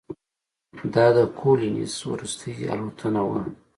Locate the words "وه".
3.29-3.41